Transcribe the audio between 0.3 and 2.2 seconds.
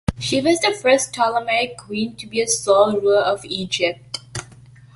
was the first Ptolemaic queen